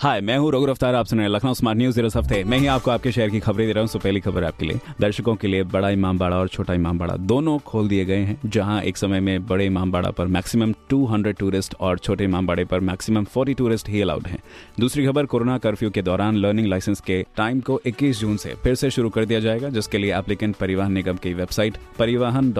हाय 0.00 0.20
मैं 0.20 0.36
हूँ 0.38 0.50
रघु 0.52 0.66
रफ्तार, 0.66 0.94
आप 0.94 1.06
सुन 1.06 1.18
रहे 1.18 1.28
लखनऊ 1.28 1.54
स्मार्ट 1.54 1.78
न्यूज़ 1.78 2.00
इस 2.00 2.16
हफ़्ते 2.16 2.42
मैं 2.44 2.58
ही 2.58 2.66
आपको 2.66 2.90
आपके 2.90 3.12
शहर 3.12 3.30
की 3.30 3.38
खबरें 3.40 3.66
दे 3.66 3.72
रहा 3.72 3.82
हूँ। 3.82 3.88
सो 3.88 3.98
पहली 3.98 4.20
खबर 4.20 4.44
आपके 4.44 4.66
लिए। 4.66 4.80
दर्शकों 5.00 5.34
के 5.34 5.48
लिए 5.48 5.62
बड़ा 5.64 5.88
इमाम 5.90 6.18
बाड़ा 6.18 6.36
और 6.36 6.48
छोटा 6.48 6.74
इमाम 6.74 6.98
बाड़ा 6.98 7.14
दोनों 7.16 7.58
खोल 7.58 7.88
दिए 7.88 8.04
गए 8.04 8.16
हैं, 8.16 8.38
जहाँ 8.46 8.80
एक 8.82 8.96
समय 8.96 9.20
में 9.20 9.46
बड़े 9.46 9.66
इमाम 9.66 9.92
बाड़ा 9.92 10.10
पर 10.10 10.26
मैक्सिमम 10.26 10.72
200 10.90 11.38
टूरिस्ट 11.38 11.74
और 11.80 11.98
छोटे 11.98 12.24
इमाम 12.24 12.46
बाड़े 12.46 12.64
पर 12.64 12.80
मैक्सिमम 12.80 13.24
40 13.26 13.54
टूरिस्ट 13.54 13.88
ही 13.88 14.02
अलाउड 14.02 14.26
हैं। 14.26 14.38
दूसरी 14.80 15.06
खबर, 15.06 15.26
कोरोना 15.26 15.56
कर्फ्यू 15.58 15.90
के 15.90 16.02
दौरान 16.02 16.36
लर्निंग 16.36 16.66
लाइसेंस 16.66 17.00
के 17.00 17.22
टाइम 17.36 17.60
को 17.60 17.80
21 17.86 18.20
जून 18.20 18.36
से 18.36 18.54
फिर 18.54 18.74
से 18.74 18.90
शुरू 18.90 19.10
कर 19.10 19.24
दिया 19.24 19.40
जाएगा, 19.40 19.68
जिसके 19.68 19.98
लिए 19.98 20.14
एप्लीकेंट 20.18 20.56
परिवहन 20.56 20.92
निगम 20.92 21.16
की 21.16 21.34
वेबसाइट 21.34 21.78
परिवहन 21.98 22.52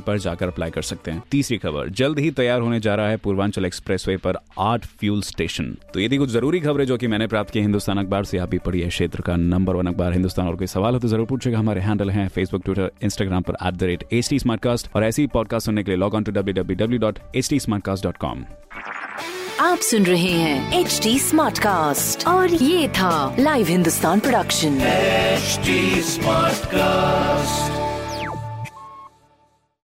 पर 0.00 0.18
जाकर 0.18 0.46
अप्लाई 0.46 0.70
कर 0.70 0.82
सकते 0.82 1.10
हैं। 1.10 1.22
तीसरी 1.30 1.58
खबर, 1.58 1.88
जल्द 1.90 2.18
ही 2.18 2.30
तैयार 2.32 2.60
होने 2.60 2.80
जा 2.80 2.94
रहा 2.94 3.08
है 3.08 3.16
पूर्वांचल 3.16 3.64
एक्सप्रेसवे 3.64 4.16
पर 4.16 4.38
आठ 4.58 4.86
फ्यूल 4.90 5.22
स्टेशन 5.22 5.76
तो 5.94 6.00
यदि 6.00 6.16
कुछ 6.16 6.30
ज़रूरी 6.46 6.60
खबरें 6.60 6.84
जो 6.86 6.96
कि 6.96 7.06
मैंने 7.06 7.26
प्राप्त 7.26 7.50
की 7.52 7.60
हिंदुस्तान 7.60 7.98
अखबार 7.98 8.24
से 8.24 8.38
आप 8.38 8.48
भी 8.48 8.58
पढ़िए 8.64 8.88
क्षेत्र 8.88 9.22
का 9.26 9.36
नंबर 9.36 9.76
वन 9.76 9.86
अखबार। 9.86 10.12
हिंदुस्तान 10.12 10.46
और 10.48 10.56
कोई 10.56 10.66
सवाल 10.66 10.94
हो 10.94 10.98
तो 11.00 11.08
ज़रूर 11.08 11.26
पूछेगा। 11.26 11.58
हमारे 11.58 11.80
हैंडल 11.80 12.10
हैं 12.10 12.26
फेसबुक 12.34 12.62
ट्विटर 12.64 12.90
इंस्टाग्राम 13.04 13.42
पर 13.42 13.56
at 13.66 13.74
the 13.74 13.82
rate 13.82 14.04
H 14.12 14.28
T 14.30 14.38
और 14.94 15.04
ऐसी 15.04 15.26
पॉडकास्ट 15.34 15.66
सुनने 15.66 15.82
के 15.82 15.90
लिए 15.90 15.98
log 15.98 16.14
on 16.14 16.24
to 16.24 16.32
W 16.32 16.54
W 16.54 16.76
W 16.76 16.98
dot 17.00 17.18
H 17.36 17.48
T 17.50 17.58
dot 18.02 18.16
com 18.16 18.44
आप 19.60 19.78
सुन 19.88 20.06
रहे 20.06 20.30
हैं 20.30 20.80
एच 20.80 21.00
टी 21.02 21.18
स्मार्ट 21.18 21.58
कास्ट 21.58 22.26
और 22.28 22.54
ये 22.54 22.88
था 22.98 23.36
live 23.38 23.66
Hindustan 23.68 24.20
production 24.20 24.78
HD 25.40 25.68
Smartcast. 26.12 27.95